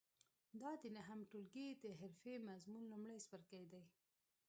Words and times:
دا 0.61 0.71
د 0.81 0.83
نهم 0.97 1.19
ټولګي 1.31 1.67
د 1.83 1.85
حرفې 1.99 2.35
مضمون 2.49 2.83
لومړی 2.91 3.17
څپرکی 3.27 3.63
دی. 3.71 3.83